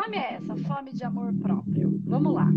[0.00, 0.56] fome é essa?
[0.56, 2.00] Fome de amor próprio.
[2.04, 2.48] Vamos lá.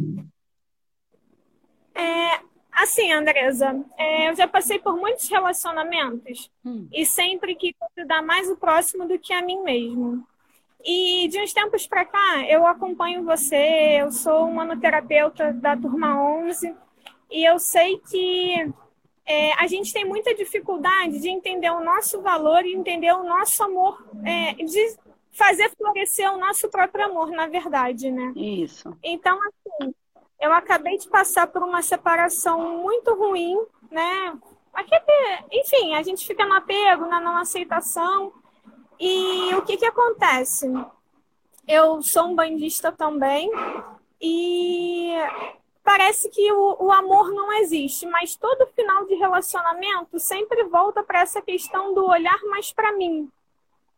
[1.96, 2.40] É,
[2.72, 6.88] assim, Andresa, é, eu já passei por muitos relacionamentos hum.
[6.92, 10.26] e sempre quis ajudar mais o próximo do que a mim mesmo.
[10.86, 16.76] E de uns tempos para cá, eu acompanho você, eu sou manoterapeuta da turma 11
[17.32, 18.74] e eu sei que
[19.26, 23.64] é, a gente tem muita dificuldade de entender o nosso valor e entender o nosso
[23.64, 24.98] amor, é, de
[25.34, 28.32] fazer florescer o nosso próprio amor, na verdade, né?
[28.36, 28.96] Isso.
[29.04, 29.94] Então, assim,
[30.40, 33.58] eu acabei de passar por uma separação muito ruim,
[33.90, 34.38] né?
[34.74, 38.34] Aquele, enfim, a gente fica no apego, na não aceitação.
[39.00, 40.72] E o que que acontece?
[41.68, 43.50] Eu sou um bandista também
[44.22, 45.14] e
[45.84, 51.22] parece que o, o amor não existe, mas todo final de relacionamento sempre volta para
[51.22, 53.30] essa questão do olhar mais para mim.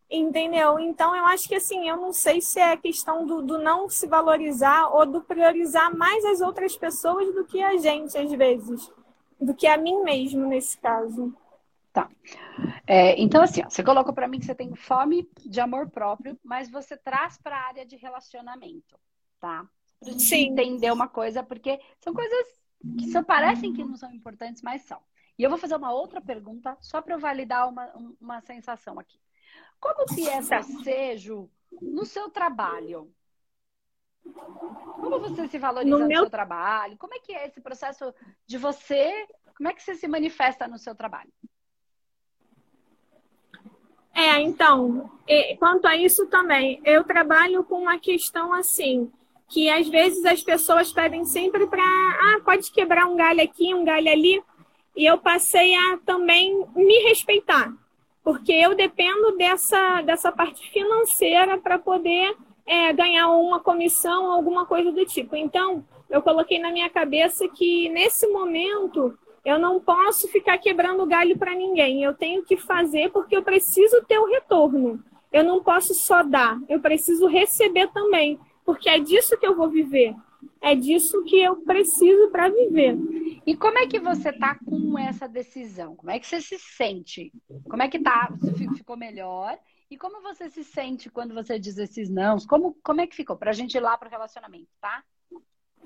[0.09, 0.79] Entendeu?
[0.79, 4.05] Então eu acho que assim, eu não sei se é questão do, do não se
[4.07, 8.91] valorizar ou do priorizar mais as outras pessoas do que a gente, às vezes.
[9.41, 11.35] Do que a mim mesmo, nesse caso.
[11.91, 12.09] Tá.
[12.85, 16.37] É, então, assim, ó, você colocou para mim que você tem fome de amor próprio,
[16.43, 18.99] mas você traz para a área de relacionamento,
[19.39, 19.65] tá?
[19.99, 20.49] Pra gente Sim.
[20.49, 22.47] entender uma coisa, porque são coisas
[22.99, 24.99] que só parecem que não são importantes, mas são.
[25.37, 29.17] E eu vou fazer uma outra pergunta só para eu validar uma, uma sensação aqui.
[29.79, 30.27] Como que
[30.89, 31.49] é Ju,
[31.81, 33.11] no seu trabalho?
[34.23, 36.21] Como você se valoriza no, no meu...
[36.21, 36.97] seu trabalho?
[36.97, 38.13] Como é que é esse processo
[38.47, 39.27] de você?
[39.55, 41.31] Como é que você se manifesta no seu trabalho?
[44.13, 45.11] É, então,
[45.59, 49.11] quanto a isso também, eu trabalho com uma questão assim,
[49.49, 53.83] que às vezes as pessoas pedem sempre para, ah, pode quebrar um galho aqui, um
[53.83, 54.41] galho ali,
[54.95, 57.73] e eu passei a também me respeitar
[58.25, 64.91] porque eu dependo dessa, dessa parte financeira para poder é, ganhar uma comissão, alguma coisa
[64.91, 65.35] do tipo.
[65.35, 69.15] Então, eu coloquei na minha cabeça que nesse momento
[69.45, 72.03] eu não posso ficar quebrando galho para ninguém.
[72.03, 74.99] Eu tenho que fazer porque eu preciso ter o retorno.
[75.31, 79.69] Eu não posso só dar, eu preciso receber também, porque é disso que eu vou
[79.69, 80.15] viver.
[80.61, 82.97] É disso que eu preciso para viver.
[83.45, 85.95] E como é que você tá com essa decisão?
[85.95, 87.31] Como é que você se sente?
[87.69, 88.29] Como é que tá?
[88.41, 89.57] Você ficou melhor?
[89.89, 92.37] E como você se sente quando você diz esses não?
[92.47, 93.37] Como, como é que ficou?
[93.37, 95.03] Pra gente ir lá pro relacionamento, tá?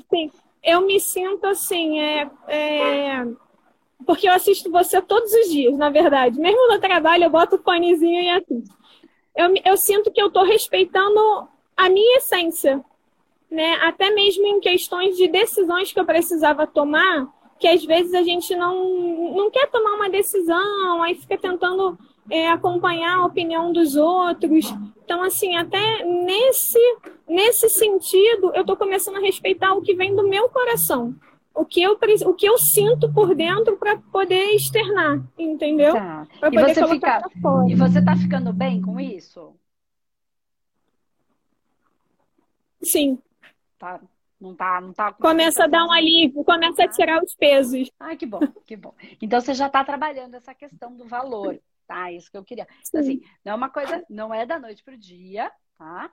[0.10, 0.32] Sim,
[0.64, 3.26] eu me sinto assim, é, é...
[4.06, 6.40] porque eu assisto você todos os dias, na verdade.
[6.40, 8.78] Mesmo no trabalho, eu boto o fonezinho e assisto.
[9.36, 12.84] Eu, eu sinto que eu tô respeitando a minha essência,
[13.50, 13.74] né?
[13.82, 17.28] Até mesmo em questões de decisões que eu precisava tomar,
[17.60, 21.98] que às vezes a gente não, não quer tomar uma decisão, aí fica tentando
[22.30, 24.74] é, acompanhar a opinião dos outros.
[25.04, 26.80] Então, assim, até nesse,
[27.28, 31.16] nesse sentido, eu estou começando a respeitar o que vem do meu coração.
[31.54, 35.94] O que eu, o que eu sinto por dentro para poder externar, entendeu?
[35.94, 36.28] Tá.
[36.50, 37.22] E, você fica,
[37.68, 39.54] e você tá ficando bem com isso?
[42.82, 43.20] Sim.
[43.80, 44.02] Tá,
[44.40, 45.14] não tá, não tá.
[45.14, 47.90] Começa a dar um alívio, começa a tirar os pesos.
[48.00, 48.94] Ai, que bom, que bom.
[49.22, 52.12] Então você já está trabalhando essa questão do valor, tá?
[52.12, 52.68] Isso que eu queria.
[52.88, 56.12] Então, assim, não é uma coisa, não é da noite pro dia, tá?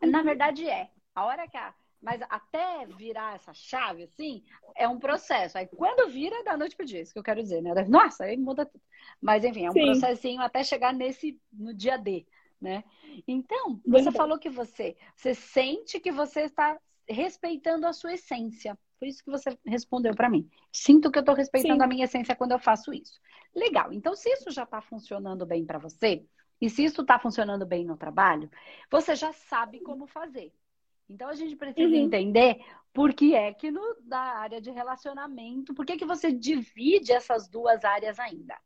[0.00, 0.24] Na uhum.
[0.24, 0.88] verdade é.
[1.14, 1.74] A hora que a.
[2.02, 4.42] Mas até virar essa chave, assim,
[4.74, 5.58] é um processo.
[5.58, 7.74] Aí quando vira, é da noite pro dia, isso que eu quero dizer, né?
[7.88, 8.82] Nossa, aí muda tudo.
[9.20, 9.84] Mas enfim, é um Sim.
[9.84, 12.26] processinho até chegar nesse, no dia D,
[12.58, 12.82] né?
[13.28, 16.78] Então, você falou que você, você sente que você está
[17.10, 18.78] respeitando a sua essência.
[18.98, 20.48] Por isso que você respondeu para mim.
[20.72, 21.84] Sinto que eu estou respeitando Sim.
[21.84, 23.18] a minha essência quando eu faço isso.
[23.54, 23.92] Legal.
[23.92, 26.24] Então, se isso já está funcionando bem para você,
[26.60, 28.50] e se isso está funcionando bem no trabalho,
[28.90, 30.52] você já sabe como fazer.
[31.08, 32.04] Então, a gente precisa uhum.
[32.04, 32.62] entender
[32.92, 37.48] por que é que no, da área de relacionamento, por que, que você divide essas
[37.48, 38.56] duas áreas ainda,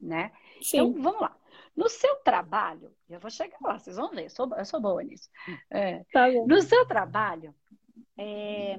[0.00, 0.32] né?
[0.60, 0.78] Sim.
[0.78, 1.36] Então, vamos lá.
[1.76, 5.02] No seu trabalho, eu vou chegar lá, vocês vão ver, eu sou, eu sou boa
[5.02, 5.28] nisso.
[5.70, 7.54] É, tá no seu trabalho,
[8.16, 8.78] é...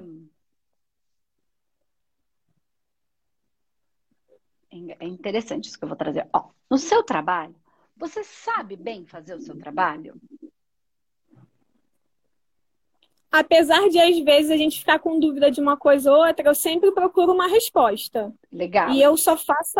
[5.00, 6.28] é interessante isso que eu vou trazer.
[6.32, 7.54] Ó, no seu trabalho,
[7.96, 10.20] você sabe bem fazer o seu trabalho?
[13.30, 16.54] Apesar de, às vezes, a gente ficar com dúvida de uma coisa ou outra, eu
[16.54, 18.32] sempre procuro uma resposta.
[18.50, 18.90] Legal.
[18.90, 19.78] E eu só faço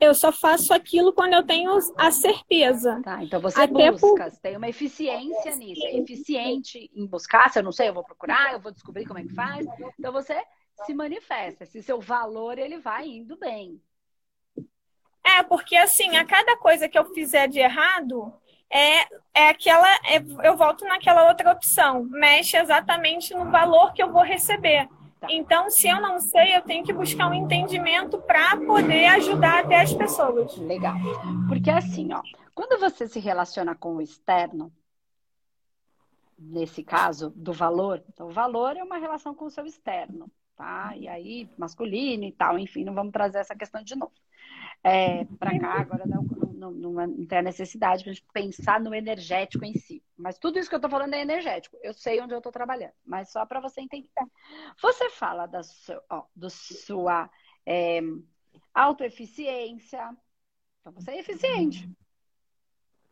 [0.00, 3.00] eu só faço aquilo quando eu tenho a certeza.
[3.02, 4.40] Tá, então você Até busca, por...
[4.40, 8.52] tem uma eficiência nisso, é eficiente em buscar, se eu não sei, eu vou procurar,
[8.52, 9.66] eu vou descobrir como é que faz.
[9.98, 10.40] Então você
[10.86, 13.80] se manifesta, se seu valor ele vai indo bem.
[15.24, 18.32] É, porque assim, a cada coisa que eu fizer de errado,
[18.70, 19.02] é,
[19.34, 19.88] é aquela.
[20.06, 22.04] É, eu volto naquela outra opção.
[22.04, 24.88] Mexe exatamente no valor que eu vou receber.
[25.20, 25.26] Tá.
[25.30, 29.80] Então, se eu não sei, eu tenho que buscar um entendimento para poder ajudar até
[29.80, 30.56] as pessoas.
[30.58, 30.94] Legal.
[31.48, 32.22] Porque assim, ó,
[32.54, 34.72] quando você se relaciona com o externo,
[36.38, 40.96] nesse caso, do valor, então o valor é uma relação com o seu externo, tá?
[40.96, 44.12] E aí, masculino e tal, enfim, não vamos trazer essa questão de novo.
[44.82, 48.94] É, para cá, agora não, não, não, tem a necessidade para a gente pensar no
[48.94, 50.02] energético em si.
[50.16, 51.76] Mas tudo isso que eu estou falando é energético.
[51.82, 54.08] Eu sei onde eu estou trabalhando, mas só para você entender.
[54.80, 57.30] Você fala da sua, ó, do sua
[57.66, 58.00] é,
[58.72, 60.16] autoeficiência.
[60.80, 61.90] Então, você é eficiente.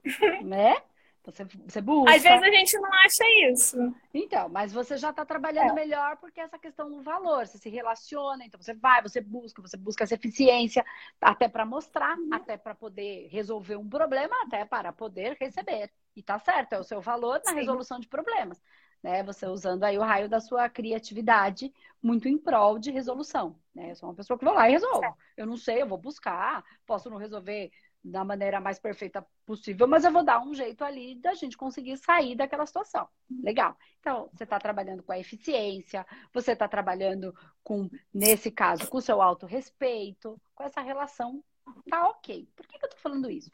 [0.45, 0.77] né?
[1.27, 2.15] Você, você busca.
[2.15, 3.95] Às vezes a gente não acha isso.
[4.15, 5.75] Então, mas você já está trabalhando é.
[5.75, 9.77] melhor porque essa questão do valor, você se relaciona, então você vai, você busca, você
[9.77, 10.85] busca essa eficiência,
[11.21, 12.29] até para mostrar, uhum.
[12.33, 15.91] até para poder resolver um problema, até para poder receber.
[16.15, 17.57] E tá certo, é o seu valor na Sim.
[17.57, 18.63] resolução de problemas.
[19.03, 19.23] Né?
[19.25, 23.59] Você usando aí o raio da sua criatividade muito em prol de resolução.
[23.75, 23.91] Né?
[23.91, 25.17] Eu sou uma pessoa que vou lá e resolvo.
[25.37, 27.71] Eu não sei, eu vou buscar, posso não resolver
[28.11, 31.97] da maneira mais perfeita possível, mas eu vou dar um jeito ali da gente conseguir
[31.97, 33.09] sair daquela situação.
[33.43, 33.77] Legal.
[34.01, 39.03] Então, você está trabalhando com a eficiência, você está trabalhando com, nesse caso, com o
[39.03, 41.43] seu autorrespeito, com essa relação,
[41.91, 42.49] tá ok.
[42.55, 43.51] Por que, que eu estou falando isso?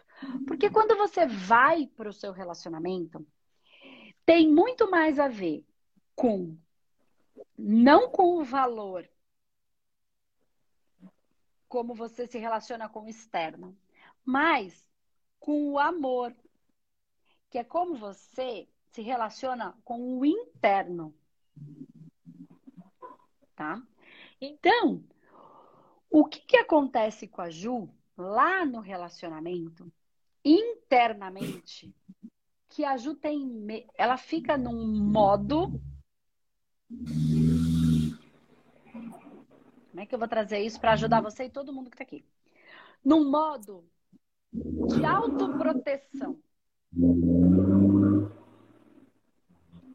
[0.47, 3.27] Porque quando você vai para o seu relacionamento,
[4.27, 5.65] tem muito mais a ver
[6.15, 6.57] com
[7.57, 9.09] não com o valor
[11.73, 13.75] como você se relaciona com o externo,
[14.25, 14.89] mas
[15.39, 16.35] com o amor,
[17.51, 21.15] que é como você se relaciona com o interno.
[23.55, 23.83] Tá?
[24.41, 25.05] Então,
[26.11, 29.93] o que, que acontece com a Ju lá no relacionamento,
[30.45, 31.95] internamente,
[32.69, 33.87] que a Ju tem.
[33.95, 35.81] Ela fica num modo.
[39.91, 42.05] Como é que eu vou trazer isso para ajudar você e todo mundo que está
[42.05, 42.25] aqui?
[43.05, 43.85] Num modo
[44.53, 46.39] de autoproteção.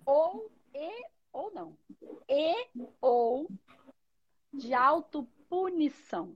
[0.06, 1.77] Ou e ou não.
[2.27, 2.56] E
[3.00, 3.50] ou
[4.54, 6.36] de autopunição.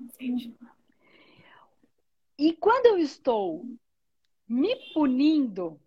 [0.00, 0.56] Entendi.
[2.38, 3.64] E quando eu estou
[4.48, 5.80] me punindo,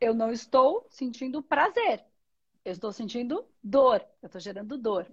[0.00, 2.04] eu não estou sentindo prazer.
[2.64, 4.04] Eu estou sentindo dor.
[4.22, 5.06] Eu estou gerando dor.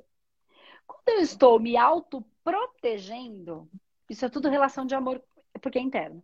[0.92, 3.70] Quando eu estou me autoprotegendo,
[4.10, 5.24] isso é tudo relação de amor,
[5.62, 6.22] porque é interno.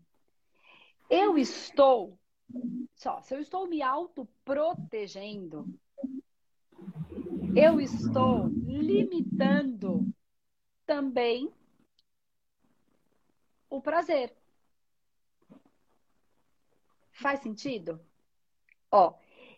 [1.09, 2.19] Eu estou,
[2.93, 5.65] só, se eu estou me autoprotegendo,
[7.55, 10.05] eu estou limitando
[10.85, 11.49] também
[13.69, 14.35] o prazer.
[17.13, 18.01] Faz sentido?
[18.91, 19.13] Ó,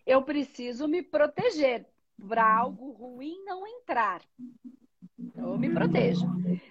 [0.06, 1.84] eu preciso me proteger
[2.28, 4.22] para algo ruim não entrar.
[5.36, 6.26] Eu me protejo.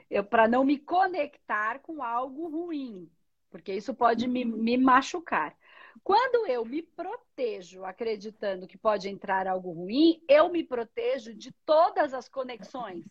[0.10, 3.10] Eu, para não me conectar com algo ruim,
[3.50, 5.56] porque isso pode me, me machucar.
[6.04, 12.14] Quando eu me protejo acreditando que pode entrar algo ruim, eu me protejo de todas
[12.14, 13.06] as conexões.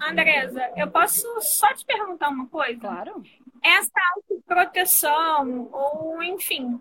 [0.00, 2.80] Andresa, eu posso só te perguntar uma coisa?
[2.80, 3.22] Claro.
[3.62, 6.80] Essa autoproteção, ou enfim,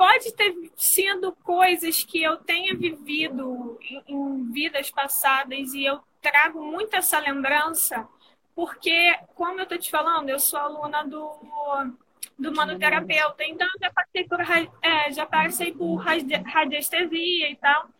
[0.00, 6.64] pode ter sido coisas que eu tenha vivido em, em vidas passadas e eu trago
[6.64, 8.08] muito essa lembrança,
[8.54, 11.30] porque, como eu estou te falando, eu sou aluna do,
[12.38, 14.40] do manoterapeuta, então eu já passei por,
[14.80, 17.90] é, já passei por radiestesia e tal,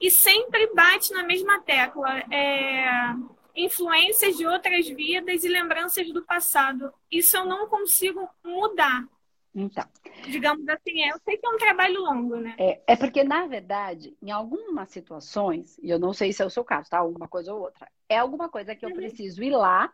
[0.00, 2.18] e sempre bate na mesma tecla.
[2.32, 3.14] É,
[3.54, 6.90] influências de outras vidas e lembranças do passado.
[7.10, 9.06] Isso eu não consigo mudar.
[9.54, 9.84] Então.
[10.24, 12.54] Digamos assim, eu sei que é um trabalho longo, né?
[12.58, 16.50] É, é porque, na verdade, em algumas situações, e eu não sei se é o
[16.50, 17.02] seu caso, tá?
[17.02, 18.96] Uma coisa ou outra, é alguma coisa que eu uhum.
[18.96, 19.92] preciso ir lá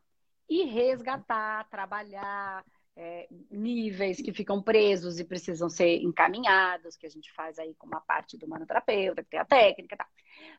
[0.48, 2.64] e resgatar, trabalhar,
[2.96, 7.86] é, níveis que ficam presos e precisam ser encaminhados, que a gente faz aí com
[7.86, 10.06] uma parte do manoterapeuta, que tem a técnica e tal.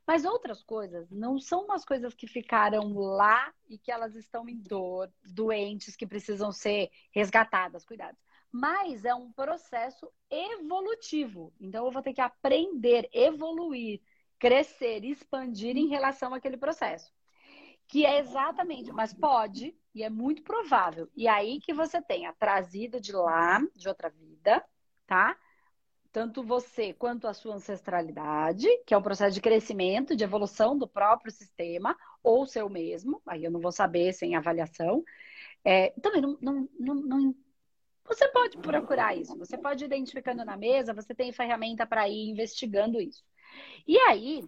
[0.05, 4.57] Mas outras coisas não são umas coisas que ficaram lá e que elas estão em
[4.57, 8.19] dor, doentes, que precisam ser resgatadas, cuidados
[8.51, 11.53] mas é um processo evolutivo.
[11.59, 14.01] Então eu vou ter que aprender, evoluir,
[14.37, 17.11] crescer, expandir em relação àquele processo.
[17.87, 21.09] Que é exatamente, mas pode, e é muito provável.
[21.15, 24.63] E aí que você tenha trazido de lá, de outra vida,
[25.07, 25.37] tá?
[26.11, 30.87] tanto você quanto a sua ancestralidade, que é um processo de crescimento, de evolução do
[30.87, 35.03] próprio sistema, ou seu mesmo, aí eu não vou saber sem avaliação.
[35.63, 37.35] É, também não, não, não, não,
[38.09, 42.27] Você pode procurar isso, você pode ir identificando na mesa, você tem ferramenta para ir
[42.31, 43.23] investigando isso.
[43.87, 44.43] E aí,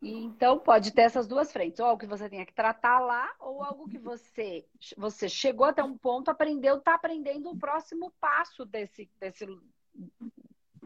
[0.00, 3.64] então pode ter essas duas frentes, ou algo que você tenha que tratar lá, ou
[3.64, 4.64] algo que você
[4.96, 9.44] você chegou até um ponto, aprendeu, está aprendendo o próximo passo desse, desse,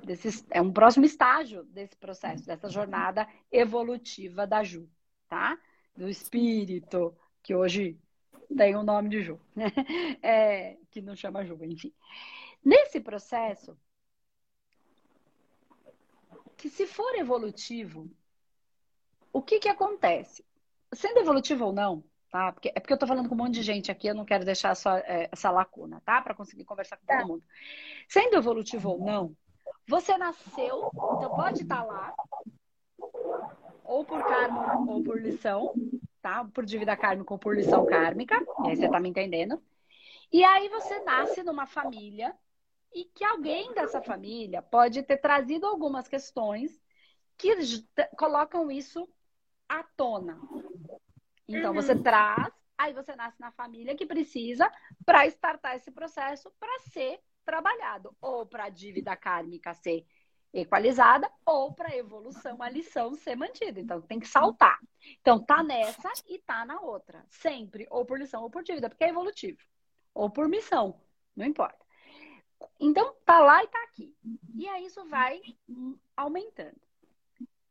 [0.02, 4.88] desse é um próximo estágio desse processo, dessa jornada evolutiva da Ju,
[5.28, 5.58] tá?
[5.94, 7.98] Do espírito, que hoje
[8.56, 9.40] tem o nome de Ju,
[10.22, 11.92] é, que não chama Ju, enfim.
[12.64, 13.76] Nesse processo,
[16.56, 18.10] que se for evolutivo,
[19.32, 20.44] o que que acontece?
[20.92, 22.52] Sendo evolutivo ou não, tá?
[22.52, 24.44] Porque, é porque eu tô falando com um monte de gente aqui, eu não quero
[24.44, 26.20] deixar só é, essa lacuna, tá?
[26.20, 27.44] Para conseguir conversar com todo mundo.
[28.08, 29.34] Sendo evolutivo ou não,
[29.86, 32.14] você nasceu, então pode estar tá lá,
[33.84, 35.72] ou por karma ou por lição,
[36.20, 36.44] tá?
[36.44, 39.62] Por dívida kármica ou por lição kármica, aí você tá me entendendo.
[40.32, 42.34] E aí você nasce numa família
[42.92, 46.80] e que alguém dessa família pode ter trazido algumas questões
[47.36, 47.54] que
[48.16, 49.08] colocam isso
[49.68, 50.38] à tona.
[51.48, 52.02] Então você uhum.
[52.02, 54.70] traz, aí você nasce na família que precisa
[55.04, 60.06] para startar esse processo para ser trabalhado, ou para a dívida kármica ser
[60.52, 63.80] equalizada ou para a evolução, a lição ser mantida.
[63.80, 64.78] Então tem que saltar.
[65.20, 69.04] Então tá nessa e tá na outra, sempre ou por lição ou por dívida, porque
[69.04, 69.58] é evolutivo,
[70.14, 71.00] ou por missão,
[71.36, 71.78] não importa.
[72.78, 74.14] Então tá lá e tá aqui.
[74.54, 75.40] E aí isso vai
[76.16, 76.76] aumentando.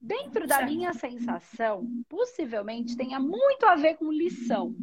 [0.02, 4.74] Dentro da minha sensação, possivelmente tenha muito a ver com lição,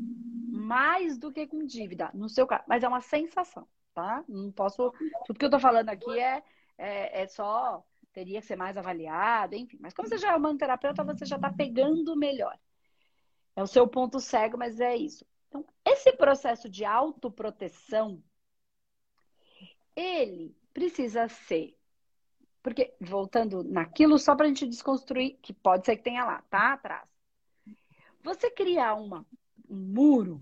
[0.52, 4.22] mais do que com dívida, no seu caso, mas é uma sensação, tá?
[4.28, 4.92] Não posso.
[5.24, 6.42] Tudo que eu tô falando aqui é
[6.78, 9.78] é, é só teria que ser mais avaliado, enfim.
[9.80, 12.59] Mas como você já é humano terapeuta, você já está pegando melhor.
[13.54, 15.26] É o seu ponto cego, mas é isso.
[15.49, 18.23] Então, esse processo de autoproteção,
[19.95, 21.76] ele precisa ser.
[22.62, 26.73] Porque, voltando naquilo, só para a gente desconstruir, que pode ser que tenha lá, tá?
[26.73, 27.09] Atrás.
[28.23, 29.25] Você criar uma,
[29.68, 30.40] um muro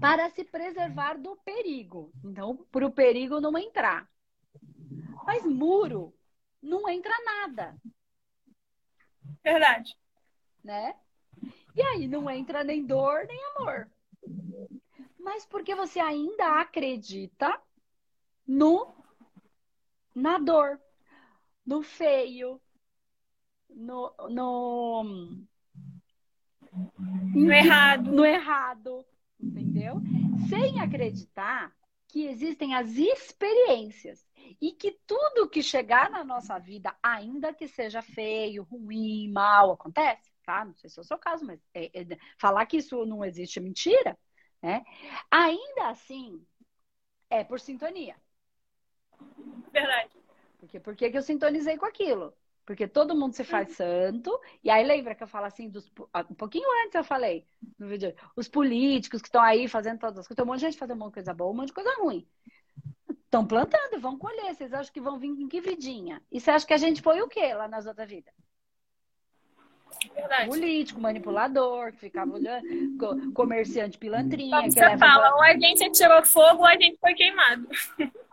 [0.00, 2.12] para se preservar do perigo.
[2.24, 4.08] Então, para o perigo não entrar.
[5.26, 6.14] Mas muro
[6.62, 7.76] não entra nada.
[9.42, 9.92] Verdade.
[10.62, 10.94] Né?
[11.74, 13.90] E aí não entra nem dor, nem amor.
[15.18, 17.60] Mas porque você ainda acredita
[18.46, 18.94] no
[20.14, 20.80] na dor,
[21.66, 22.60] no feio,
[23.68, 25.04] no no,
[27.34, 29.04] no errado, no errado,
[29.38, 29.96] entendeu?
[30.48, 31.76] Sem acreditar
[32.08, 34.25] que existem as experiências
[34.60, 40.30] e que tudo que chegar na nossa vida, ainda que seja feio, ruim, mal, acontece,
[40.44, 40.64] tá?
[40.64, 43.58] Não sei se é o seu caso, mas é, é, falar que isso não existe
[43.58, 44.18] é mentira,
[44.62, 44.84] né?
[45.30, 46.44] Ainda assim,
[47.30, 48.16] é por sintonia.
[49.72, 50.14] Verdade.
[50.58, 52.34] Porque, porque que eu sintonizei com aquilo?
[52.64, 54.40] Porque todo mundo se faz santo.
[54.62, 55.90] E aí lembra que eu falo assim, dos,
[56.28, 57.46] um pouquinho antes eu falei
[57.78, 60.36] no vídeo, os políticos que estão aí fazendo todas as coisas.
[60.36, 61.94] Tem um monte de gente fazendo um monte de coisa boa, um monte de coisa
[62.00, 62.26] ruim.
[63.36, 64.54] Estão plantando e vão colher.
[64.54, 66.22] Vocês acham que vão vir em que vidinha?
[66.32, 68.32] E você acha que a gente foi o quê lá nas outras vidas?
[70.14, 70.48] Verdade.
[70.48, 74.56] Político, manipulador, que ficava olhando, comerciante pilantrinha.
[74.56, 77.68] Como você fala, ou a gente tirou fogo ou a gente foi queimado.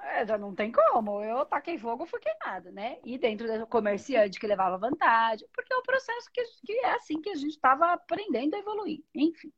[0.06, 1.22] É, já não tem como.
[1.22, 2.98] Eu taquei fogo, fui queimado, né?
[3.04, 7.22] E dentro do comerciante que levava vantagem, porque é o processo que, que é assim
[7.22, 9.02] que a gente estava aprendendo a evoluir.
[9.14, 9.52] Enfim.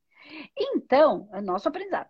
[0.58, 2.10] Então, é nosso aprendizado.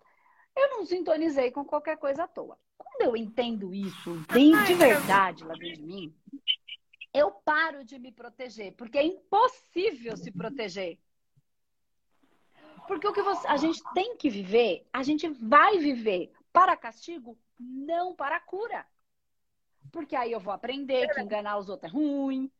[0.55, 2.57] Eu não sintonizei com qualquer coisa à toa.
[2.77, 6.15] Quando eu entendo isso bem de verdade lá dentro de mim,
[7.13, 10.97] eu paro de me proteger, porque é impossível se proteger.
[12.87, 17.37] Porque o que você, a gente tem que viver, a gente vai viver para castigo,
[17.59, 18.85] não para cura.
[19.91, 22.51] Porque aí eu vou aprender que enganar os outros é ruim.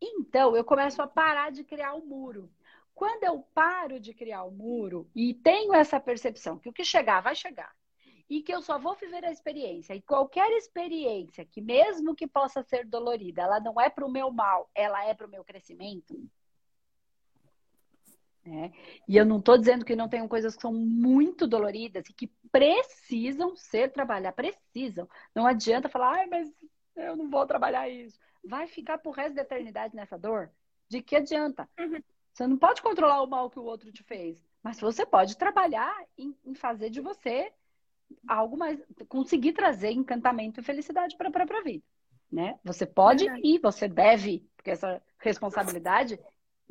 [0.00, 2.50] Então, eu começo a parar de criar o um muro.
[2.98, 7.20] Quando eu paro de criar o muro e tenho essa percepção que o que chegar
[7.20, 7.72] vai chegar
[8.28, 12.60] e que eu só vou viver a experiência, e qualquer experiência que, mesmo que possa
[12.60, 16.28] ser dolorida, ela não é para o meu mal, ela é para o meu crescimento.
[18.44, 18.72] Né?
[19.06, 22.26] E eu não estou dizendo que não tenham coisas que são muito doloridas e que
[22.50, 25.08] precisam ser trabalhadas, precisam.
[25.32, 26.52] Não adianta falar, mas
[26.96, 28.18] eu não vou trabalhar isso.
[28.44, 30.50] Vai ficar pro resto da eternidade nessa dor?
[30.88, 31.68] De que adianta?
[31.78, 32.02] Uhum.
[32.38, 35.92] Você não pode controlar o mal que o outro te fez, mas você pode trabalhar
[36.16, 37.52] em, em fazer de você
[38.28, 41.84] algo mais, conseguir trazer encantamento e felicidade para a própria vida,
[42.30, 42.56] né?
[42.62, 46.16] Você pode e você deve, porque essa responsabilidade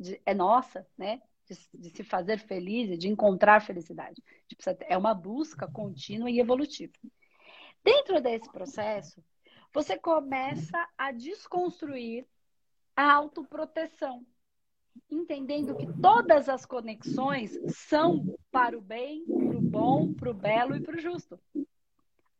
[0.00, 1.20] de, é nossa, né?
[1.44, 4.24] De, de, se fazer feliz e de encontrar felicidade.
[4.46, 6.94] Tipo, é uma busca contínua e evolutiva.
[7.84, 9.22] Dentro desse processo,
[9.70, 12.26] você começa a desconstruir
[12.96, 14.24] a autoproteção,
[15.10, 20.76] entendendo que todas as conexões são para o bem, para o bom, para o belo
[20.76, 21.38] e para o justo.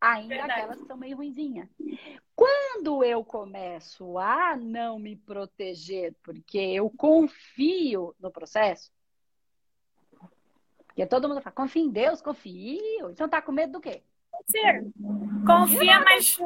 [0.01, 0.53] Ainda Verdade.
[0.53, 1.69] aquelas que são meio ruinzinhas.
[2.37, 8.93] Quando eu começo a não me proteger, porque eu confio no processo,
[10.87, 13.11] porque todo mundo fala, confia em Deus, confio.
[13.11, 14.03] Então tá com medo do quê?
[14.47, 14.93] Sim.
[15.47, 16.39] Confia, mas.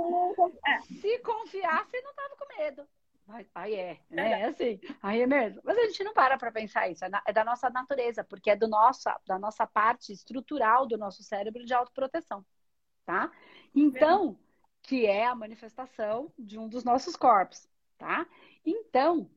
[0.67, 0.81] É.
[0.83, 2.87] Se confiasse, não tava com medo.
[3.55, 4.43] Aí é, né?
[4.43, 5.61] É assim, aí é mesmo.
[5.65, 8.57] Mas a gente não para para pensar isso, é, é da nossa natureza, porque é
[8.57, 12.45] do nossa, da nossa parte estrutural do nosso cérebro de autoproteção,
[13.05, 13.31] tá?
[13.75, 14.39] Então,
[14.83, 18.27] que é a manifestação de um dos nossos corpos, tá?
[18.67, 19.31] Então,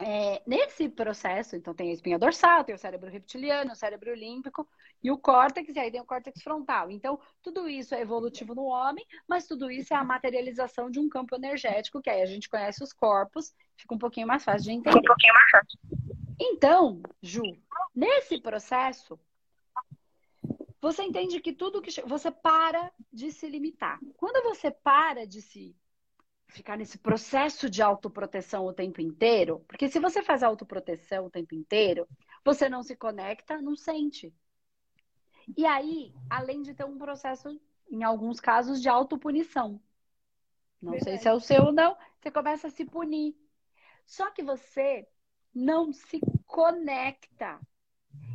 [0.00, 4.66] é, nesse processo, então tem a espinha dorsal, tem o cérebro reptiliano, o cérebro límbico
[5.02, 6.90] e o córtex, e aí tem o córtex frontal.
[6.90, 11.08] Então, tudo isso é evolutivo no homem, mas tudo isso é a materialização de um
[11.08, 14.72] campo energético, que aí a gente conhece os corpos, fica um pouquinho mais fácil de
[14.72, 14.98] entender.
[14.98, 15.78] Um pouquinho mais fácil.
[16.40, 17.42] Então, Ju,
[17.94, 19.20] nesse processo,
[20.80, 21.90] você entende que tudo que.
[22.06, 24.00] Você para de se limitar.
[24.16, 25.76] Quando você para de se
[26.50, 31.54] ficar nesse processo de autoproteção o tempo inteiro, porque se você faz autoproteção o tempo
[31.54, 32.06] inteiro,
[32.44, 34.34] você não se conecta, não sente.
[35.56, 39.80] E aí, além de ter um processo, em alguns casos, de autopunição.
[40.80, 41.10] Não Verdade.
[41.10, 43.34] sei se é o seu ou não, você começa a se punir.
[44.06, 45.06] Só que você
[45.54, 47.60] não se conecta.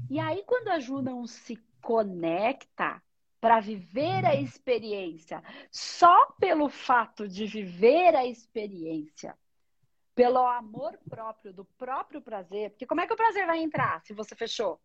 [0.10, 3.02] E aí, quando a Ju não se conecta,
[3.46, 9.38] para viver a experiência, só pelo fato de viver a experiência,
[10.16, 14.16] pelo amor próprio, do próprio prazer, porque como é que o prazer vai entrar se
[14.16, 14.82] você fechou?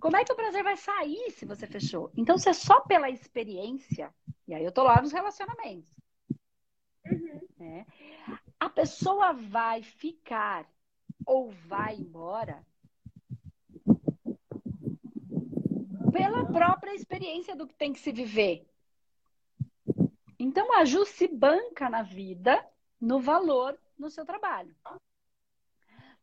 [0.00, 2.10] Como é que o prazer vai sair se você fechou?
[2.16, 4.12] Então, se é só pela experiência,
[4.48, 5.94] e aí eu tô lá nos relacionamentos,
[7.06, 7.40] uhum.
[7.56, 7.86] né?
[8.58, 10.68] a pessoa vai ficar
[11.24, 12.66] ou vai embora
[16.16, 18.66] pela própria experiência do que tem que se viver.
[20.38, 22.64] Então a Ju se banca na vida,
[22.98, 24.74] no valor, no seu trabalho.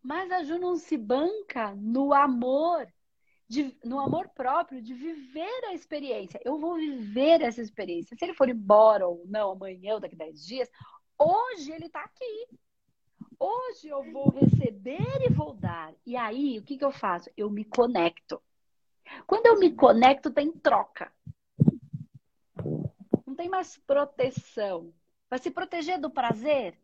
[0.02, 2.92] Mas a Ju não se banca no amor,
[3.48, 6.42] de, no amor próprio de viver a experiência.
[6.44, 8.18] Eu vou viver essa experiência.
[8.18, 10.70] Se ele for embora ou não amanhã ou daqui a 10 dias,
[11.20, 12.48] hoje ele está aqui.
[13.40, 15.94] Hoje eu vou receber e vou dar.
[16.04, 17.30] E aí, o que, que eu faço?
[17.38, 18.42] Eu me conecto.
[19.26, 21.12] Quando eu me conecto, tem troca.
[23.26, 24.94] Não tem mais proteção.
[25.30, 26.78] Vai se proteger do prazer?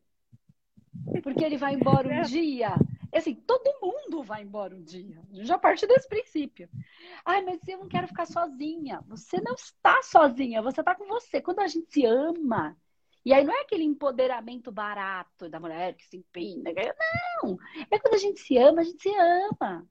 [1.24, 2.76] Porque ele vai embora um dia.
[3.14, 5.22] Assim, todo mundo vai embora um dia.
[5.32, 6.70] Já parte desse princípio.
[7.26, 9.04] Ai, mas eu não quero ficar sozinha.
[9.08, 11.42] Você não está sozinha, você está com você.
[11.42, 12.78] Quando a gente se ama,
[13.26, 16.72] e aí não é aquele empoderamento barato da mulher que se empina.
[17.44, 17.58] Não!
[17.92, 19.88] É quando a gente se ama, a gente se ama.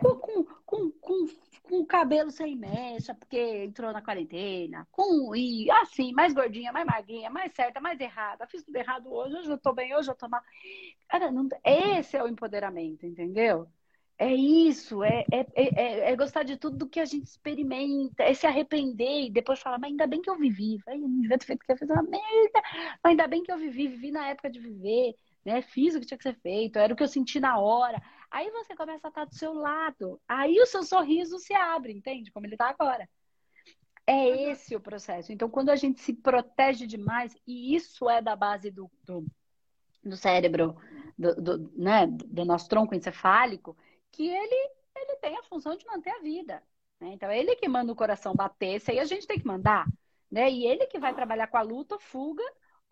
[0.00, 1.26] Com, com, com,
[1.62, 4.86] com, o cabelo sem mecha, porque entrou na quarentena.
[4.90, 8.46] Com, e assim, mais gordinha, mais magrinha, mais certa, mais errada.
[8.46, 10.42] Fiz tudo errado hoje, hoje eu tô bem, hoje eu tô mal.
[11.08, 13.68] Cara, não, esse é o empoderamento, entendeu?
[14.18, 18.32] É isso, é, é, é, é, gostar de tudo do que a gente experimenta, é
[18.32, 20.78] se arrepender e depois falar, mas ainda bem que eu vivi.
[20.86, 22.62] Vai, não devia ter feito que eu fiz uma merda,
[23.02, 25.60] mas ainda bem que eu vivi, vivi na época de viver, né?
[25.62, 28.00] Fiz o que tinha que ser feito, era o que eu senti na hora.
[28.32, 30.18] Aí você começa a estar do seu lado.
[30.26, 32.32] Aí o seu sorriso se abre, entende?
[32.32, 33.06] Como ele está agora.
[34.06, 35.30] É esse o processo.
[35.32, 39.26] Então, quando a gente se protege demais, e isso é da base do, do,
[40.02, 40.74] do cérebro,
[41.16, 43.76] do, do, né, do nosso tronco encefálico,
[44.10, 46.62] que ele, ele tem a função de manter a vida.
[46.98, 47.12] Né?
[47.12, 49.86] Então, é ele que manda o coração bater, isso aí a gente tem que mandar.
[50.30, 50.50] Né?
[50.50, 52.42] E ele que vai trabalhar com a luta, fuga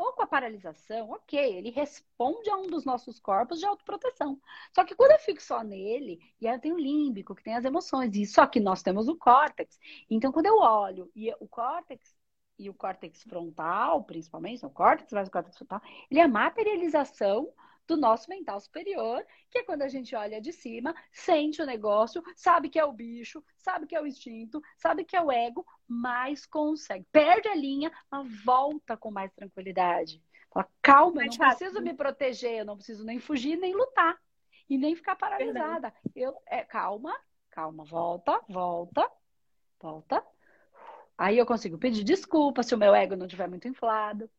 [0.01, 4.41] ou com a paralisação, ok, ele responde a um dos nossos corpos de autoproteção.
[4.75, 7.55] Só que quando eu fico só nele, e aí eu tenho o límbico, que tem
[7.55, 9.79] as emoções, e só que nós temos o córtex.
[10.09, 12.17] Então, quando eu olho e o córtex
[12.59, 17.53] e o córtex frontal, principalmente, o córtex mais o córtex frontal, ele é a materialização
[17.87, 22.23] do nosso mental superior, que é quando a gente olha de cima, sente o negócio,
[22.37, 25.67] sabe que é o bicho, sabe que é o instinto, sabe que é o ego,
[25.91, 27.05] mas consegue.
[27.11, 30.23] Perde a linha, mas volta com mais tranquilidade.
[30.49, 34.17] Fala, calma, eu não preciso me proteger, eu não preciso nem fugir, nem lutar.
[34.69, 35.93] E nem ficar paralisada.
[36.15, 37.13] Eu, é, calma,
[37.51, 39.11] calma, volta, volta.
[39.83, 40.25] volta.
[41.19, 44.31] Aí eu consigo pedir desculpa se o meu ego não estiver muito inflado.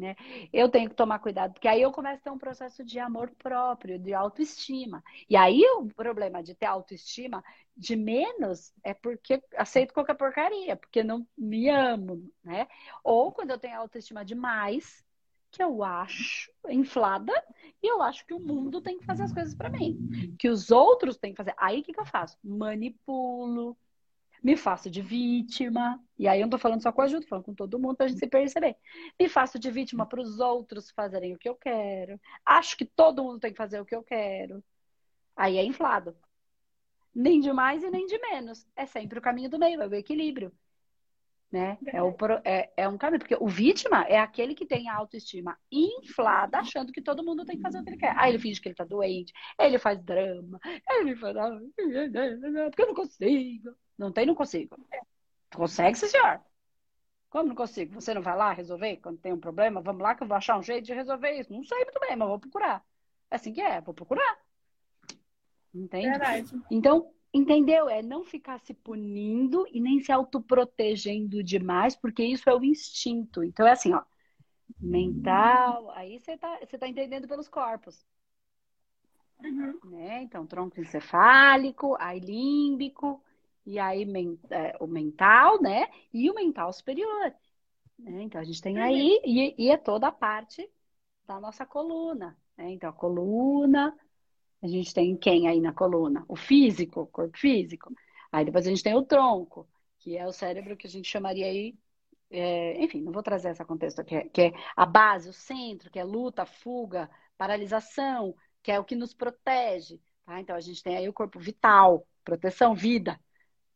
[0.00, 0.16] Né?
[0.50, 3.30] Eu tenho que tomar cuidado, porque aí eu começo a ter um processo de amor
[3.36, 5.04] próprio, de autoestima.
[5.28, 7.44] E aí o problema de ter autoestima
[7.76, 12.66] de menos é porque aceito qualquer porcaria, porque não me amo, né?
[13.04, 15.04] Ou quando eu tenho autoestima demais,
[15.50, 17.34] que eu acho inflada
[17.82, 20.70] e eu acho que o mundo tem que fazer as coisas para mim, que os
[20.70, 21.52] outros têm que fazer.
[21.58, 22.38] Aí o que, que eu faço?
[22.42, 23.76] Manipulo,
[24.42, 27.26] me faço de vítima, e aí eu não tô falando só com a Ju, tô
[27.26, 28.76] falando com todo mundo pra gente se perceber.
[29.18, 32.18] Me faço de vítima para os outros fazerem o que eu quero.
[32.44, 34.62] Acho que todo mundo tem que fazer o que eu quero.
[35.36, 36.16] Aí é inflado.
[37.14, 38.66] Nem de mais e nem de menos.
[38.76, 40.52] É sempre o caminho do meio, é o equilíbrio.
[41.52, 41.76] Né?
[41.88, 45.58] É, o, é, é um caminho, porque o vítima é aquele que tem a autoestima
[45.70, 48.16] inflada, achando que todo mundo tem que fazer o que ele quer.
[48.16, 51.34] Aí ele finge que ele tá doente, ele faz drama, ele faz.
[51.74, 53.74] Porque eu não consigo.
[54.00, 54.78] Não tem, não consigo.
[55.54, 56.40] Consegue, sim, senhor.
[57.28, 57.92] Como não consigo?
[57.92, 59.82] Você não vai lá resolver quando tem um problema?
[59.82, 61.52] Vamos lá que eu vou achar um jeito de resolver isso.
[61.52, 62.82] Não sei muito bem, mas vou procurar.
[63.30, 64.38] É assim que é, vou procurar.
[65.74, 66.08] Entende?
[66.08, 66.50] Verdade.
[66.70, 67.90] Então, entendeu?
[67.90, 73.44] É não ficar se punindo e nem se autoprotegendo demais, porque isso é o instinto.
[73.44, 74.02] Então é assim, ó.
[74.80, 78.02] Mental, aí você tá, você tá entendendo pelos corpos.
[79.44, 79.78] Uhum.
[79.90, 80.22] Né?
[80.22, 83.22] Então, tronco encefálico, aí límbico,
[83.64, 84.06] e aí
[84.50, 85.88] é, o mental, né?
[86.12, 87.34] E o mental superior.
[87.98, 88.22] Né?
[88.22, 90.68] Então a gente tem aí, e, e, é toda a parte
[91.26, 92.36] da nossa coluna.
[92.56, 92.70] Né?
[92.72, 93.96] Então a coluna,
[94.62, 96.24] a gente tem quem aí na coluna?
[96.28, 97.94] O físico, o corpo físico.
[98.32, 99.68] Aí depois a gente tem o tronco,
[99.98, 101.76] que é o cérebro que a gente chamaria aí.
[102.32, 105.98] É, enfim, não vou trazer essa contexto aqui, que é a base, o centro, que
[105.98, 110.00] é luta, fuga, paralisação, que é o que nos protege.
[110.24, 110.40] Tá?
[110.40, 113.18] Então a gente tem aí o corpo vital, proteção, vida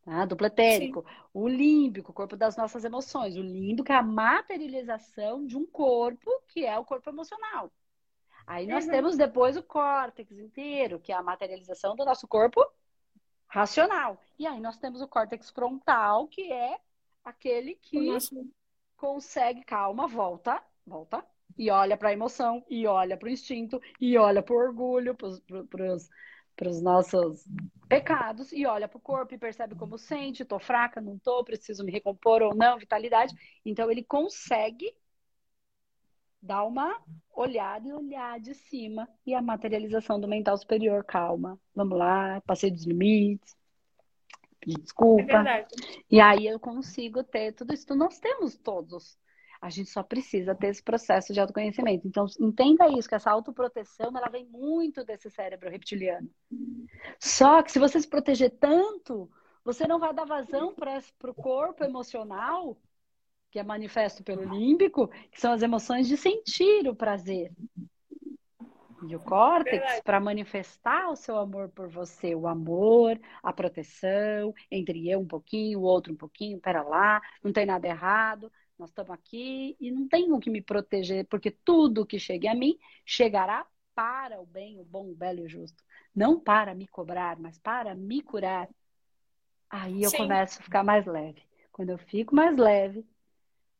[0.04, 0.24] tá?
[0.24, 1.02] duplo etérico.
[1.02, 1.16] Sim.
[1.32, 3.36] O límbico, o corpo das nossas emoções.
[3.36, 7.72] O límbico é a materialização de um corpo que é o corpo emocional.
[8.46, 8.90] Aí nós uhum.
[8.90, 12.64] temos depois o córtex inteiro, que é a materialização do nosso corpo
[13.46, 14.20] racional.
[14.38, 16.78] E aí nós temos o córtex frontal, que é
[17.24, 18.46] aquele que nosso...
[18.96, 21.24] consegue, calma, volta, volta,
[21.56, 25.14] e olha para a emoção, e olha para o instinto, e olha para o orgulho,
[25.14, 26.10] para os
[26.56, 27.44] para os nossos
[27.88, 31.84] pecados e olha para o corpo e percebe como sente, estou fraca, não estou, preciso
[31.84, 33.34] me recompor ou não, vitalidade.
[33.64, 34.94] Então ele consegue
[36.40, 37.02] dar uma
[37.34, 42.70] olhada e olhar de cima e a materialização do mental superior, calma, vamos lá, passei
[42.70, 43.56] dos limites,
[44.66, 45.48] desculpa.
[45.48, 45.66] É
[46.10, 47.94] e aí eu consigo ter tudo isso.
[47.94, 49.18] Nós temos todos
[49.60, 52.06] a gente só precisa ter esse processo de autoconhecimento.
[52.06, 56.28] Então, entenda isso, que essa autoproteção, ela vem muito desse cérebro reptiliano.
[57.18, 59.30] Só que se você se proteger tanto,
[59.64, 62.78] você não vai dar vazão para o corpo emocional,
[63.50, 67.52] que é manifesto pelo límbico, que são as emoções de sentir o prazer.
[69.06, 75.08] E o córtex, para manifestar o seu amor por você, o amor, a proteção, entre
[75.10, 78.50] eu um pouquinho, o outro um pouquinho, pera lá, não tem nada errado.
[78.78, 82.78] Nós estamos aqui e não tenho que me proteger, porque tudo que chegue a mim
[83.04, 85.82] chegará para o bem, o bom, o belo e o justo.
[86.14, 88.68] Não para me cobrar, mas para me curar.
[89.70, 90.18] Aí eu Sim.
[90.18, 91.42] começo a ficar mais leve.
[91.70, 93.06] Quando eu fico mais leve,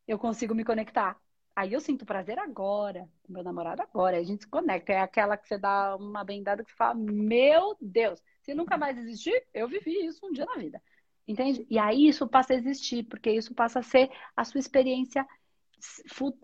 [0.07, 1.19] eu consigo me conectar.
[1.55, 4.17] Aí eu sinto prazer agora, com meu namorado agora.
[4.17, 4.91] Aí a gente se conecta.
[4.93, 8.97] É aquela que você dá uma bendada que você fala: Meu Deus, se nunca mais
[8.97, 10.81] existir, eu vivi isso um dia na vida.
[11.27, 11.65] Entende?
[11.69, 15.25] E aí isso passa a existir, porque isso passa a ser a sua experiência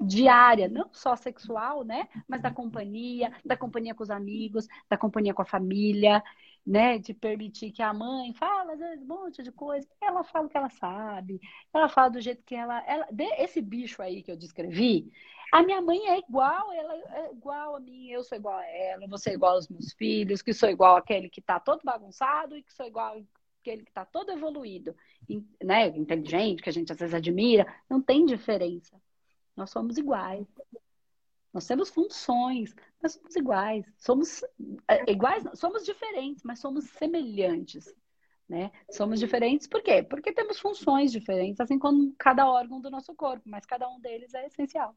[0.02, 2.08] diária, não só sexual, né?
[2.28, 6.24] Mas da companhia, da companhia com os amigos, da companhia com a família,
[6.66, 6.98] né?
[6.98, 9.88] De permitir que a mãe fala, às vezes, um monte de coisa.
[10.02, 11.40] Ela fala o que ela sabe,
[11.74, 12.84] ela fala do jeito que ela.
[12.86, 15.12] ela esse bicho aí que eu descrevi,
[15.52, 19.08] a minha mãe é igual, ela é igual a mim, eu sou igual a ela,
[19.08, 22.64] você é igual aos meus filhos, que sou igual àquele que tá todo bagunçado e
[22.64, 23.18] que sou igual
[23.62, 24.96] aquele que está todo evoluído,
[25.64, 29.00] né, inteligente, que a gente às vezes admira, não tem diferença.
[29.56, 30.48] Nós somos iguais.
[31.54, 33.86] Nós temos funções, mas somos iguais.
[33.98, 34.44] Somos
[34.88, 37.94] é, iguais, somos diferentes, mas somos semelhantes.
[38.50, 38.72] Né?
[38.90, 40.04] Somos diferentes por quê?
[40.04, 44.34] Porque temos funções diferentes, assim como cada órgão do nosso corpo, mas cada um deles
[44.34, 44.94] é essencial.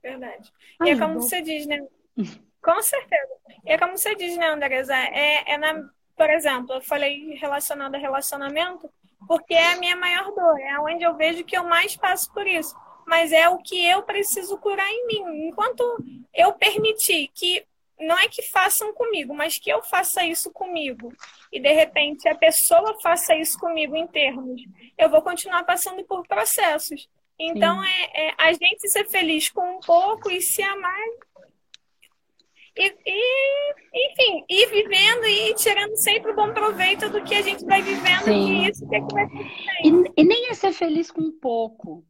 [0.00, 0.52] Verdade.
[0.78, 1.78] Ai, e é como você diz, né?
[2.62, 3.34] Com certeza.
[3.64, 4.94] E é como você diz, né, Andresa?
[4.94, 5.90] É, é na
[6.22, 8.88] por exemplo, eu falei relacionado a relacionamento,
[9.26, 12.46] porque é a minha maior dor, é onde eu vejo que eu mais passo por
[12.46, 12.76] isso.
[13.04, 15.48] Mas é o que eu preciso curar em mim.
[15.48, 15.82] Enquanto
[16.32, 17.66] eu permitir que
[17.98, 21.12] não é que façam comigo, mas que eu faça isso comigo.
[21.50, 24.62] E de repente a pessoa faça isso comigo em termos.
[24.96, 27.08] Eu vou continuar passando por processos.
[27.36, 31.04] Então é, é, a gente ser feliz com um pouco e se amar.
[32.76, 37.64] E, e, enfim, ir vivendo e ir tirando sempre bom proveito do que a gente
[37.66, 38.66] vai vivendo, Sim.
[38.66, 39.26] isso que, é que vai
[39.84, 42.04] e, e nem é ser feliz com pouco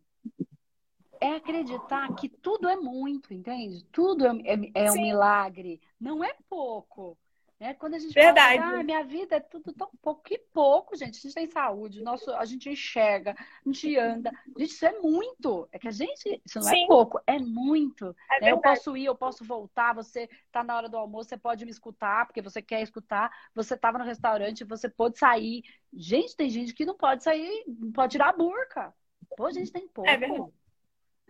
[1.22, 3.85] é acreditar que tudo é muito, entende?
[3.92, 7.16] Tudo é, é, é um milagre, não é pouco.
[7.62, 7.75] Né?
[7.75, 8.59] Quando a gente Verdade.
[8.59, 11.16] fala, ah, minha vida é tudo tão pouco, que pouco, gente.
[11.16, 14.33] A gente tem saúde, nosso, a gente enxerga, a gente anda.
[14.48, 15.68] Gente, isso é muito.
[15.70, 16.83] É que a gente, isso não é Sim.
[16.83, 18.16] é pouco, é muito.
[18.33, 18.51] É né?
[18.51, 21.70] Eu posso ir, eu posso voltar, você tá na hora do almoço, você pode me
[21.70, 23.31] escutar, porque você quer escutar.
[23.55, 25.62] Você tava no restaurante, você pode sair.
[25.92, 28.92] Gente, tem gente que não pode sair, não pode tirar a burca.
[29.37, 30.11] Pô, a gente tem pouco.
[30.11, 30.53] É verdade.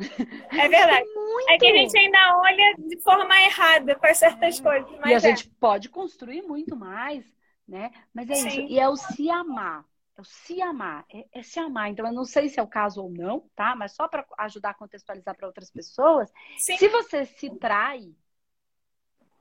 [0.50, 1.06] É verdade.
[1.48, 4.62] É que a gente ainda olha de forma errada para certas é.
[4.62, 4.90] coisas.
[5.06, 5.20] e a é.
[5.20, 7.24] gente pode construir muito mais,
[7.66, 7.90] né?
[8.12, 8.48] Mas é Sim.
[8.48, 8.60] isso.
[8.60, 9.84] E é o se amar.
[10.16, 11.04] É o se amar.
[11.12, 11.90] É, é, se amar.
[11.90, 13.74] Então, eu não sei se é o caso ou não, tá?
[13.74, 16.30] Mas só para ajudar a contextualizar para outras pessoas.
[16.58, 16.76] Sim.
[16.76, 18.14] Se você se trai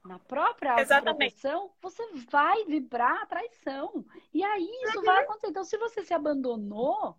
[0.04, 4.06] na própria autoproteção, você vai vibrar a traição.
[4.34, 5.06] E aí isso uhum.
[5.06, 5.48] vai acontecer.
[5.48, 7.16] Então, se você se abandonou,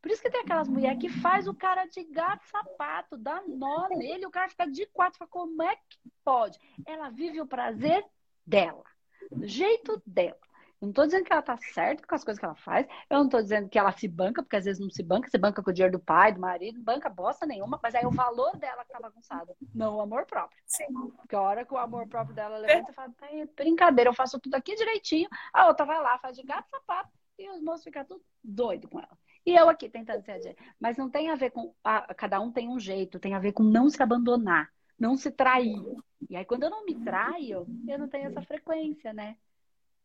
[0.00, 3.88] por isso que tem aquelas mulheres que faz o cara de gato sapato, dá nó
[3.88, 6.58] nele, o cara fica de quatro, fala, como é que pode?
[6.86, 8.04] Ela vive o prazer
[8.46, 8.84] dela,
[9.30, 10.38] do jeito dela.
[10.80, 12.86] Eu não estou dizendo que ela tá certa com as coisas que ela faz.
[13.10, 15.36] Eu não estou dizendo que ela se banca, porque às vezes não se banca, se
[15.36, 18.10] banca com o dinheiro do pai, do marido, não banca bosta nenhuma, mas aí o
[18.10, 20.58] valor dela que tá bagunçado, não o amor próprio.
[20.66, 20.86] Sim.
[21.18, 23.12] Porque a hora que o amor próprio dela levanta e fala,
[23.54, 27.50] brincadeira, eu faço tudo aqui direitinho, a outra vai lá, faz de gato sapato, e
[27.50, 29.18] os moços ficam tudo doido com ela.
[29.50, 31.74] E eu aqui tentando ser Mas não tem a ver com.
[32.16, 35.82] Cada um tem um jeito, tem a ver com não se abandonar, não se trair.
[36.28, 39.36] E aí, quando eu não me traio, eu não tenho essa frequência, né?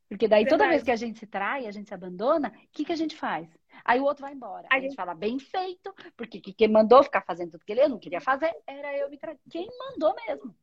[0.09, 2.85] Porque daí, toda vez que a gente se trai, a gente se abandona, o que,
[2.85, 3.47] que a gente faz?
[3.83, 4.67] Aí o outro vai embora.
[4.69, 4.89] A, a gente...
[4.89, 8.55] gente fala, bem feito, porque quem mandou ficar fazendo tudo que ele não queria fazer
[8.65, 9.37] era eu me trair.
[9.49, 10.55] Quem mandou mesmo?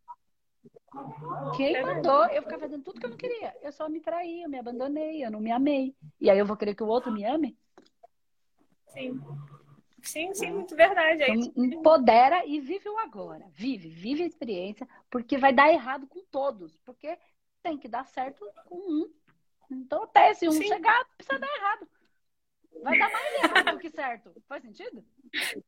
[1.57, 3.55] Quem é mandou eu ficar fazendo tudo que eu não queria?
[3.62, 5.95] Eu só me traí, eu me abandonei, eu não me amei.
[6.21, 7.57] E aí eu vou querer que o outro me ame?
[8.92, 9.20] Sim.
[10.02, 11.22] Sim, sim, muito verdade.
[11.22, 13.46] É então, empodera e vive o agora.
[13.52, 16.76] Vive, vive a experiência, porque vai dar errado com todos.
[16.78, 17.16] Porque
[17.62, 19.12] tem que dar certo com um.
[19.70, 20.66] Então, até se um sim.
[20.66, 21.88] chegar, precisa dar errado.
[22.83, 24.33] Vai dar mais errado do que certo.
[24.48, 25.05] Faz sentido?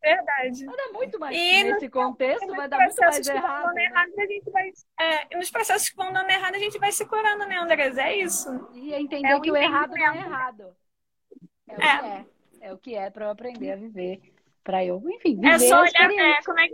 [0.03, 0.65] Verdade.
[0.67, 1.37] Vai dar muito mais.
[1.37, 3.73] E nesse contexto, vai dar muito mais errado.
[3.73, 3.85] Né?
[3.85, 7.07] errado a gente vai, é, nos processos que vão dando errado, a gente vai se
[7.07, 7.97] curando, né, Andrés?
[7.99, 8.49] É isso.
[8.73, 10.77] E entender é que o errado não é errado.
[11.69, 12.19] É é.
[12.19, 12.34] é
[12.65, 14.21] é o que é para eu aprender a viver,
[14.63, 16.69] para eu, enfim, viver É só olhar, é, como, é,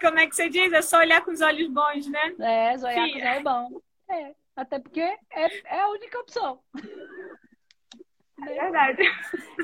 [0.00, 0.72] como é que você diz?
[0.72, 2.34] É só olhar com os olhos bons, né?
[2.40, 3.12] É, só olhar Sim.
[3.12, 3.82] com os olhos bons.
[4.10, 5.18] É, até porque é,
[5.66, 6.62] é a única opção.
[8.42, 9.02] É verdade.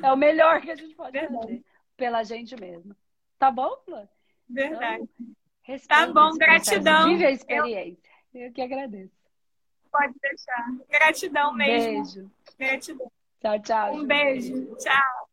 [0.02, 1.40] É o melhor que a gente pode verdade.
[1.40, 1.64] fazer
[1.96, 2.94] pela gente mesmo.
[3.38, 4.06] Tá bom, Flor?
[4.46, 5.08] Verdade.
[5.66, 7.08] Então, tá bom, gratidão.
[7.08, 8.10] Vive a experiência.
[8.34, 8.42] Eu...
[8.42, 9.16] eu que agradeço.
[9.90, 10.76] Pode deixar.
[10.90, 12.04] Gratidão mesmo.
[12.04, 12.30] Beijo.
[12.58, 13.10] Gratidão.
[13.46, 13.94] Tchau, tchau.
[13.94, 14.54] Um beijo.
[14.76, 15.25] Tchau.